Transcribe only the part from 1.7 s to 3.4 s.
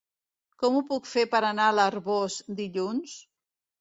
a l'Arboç dilluns?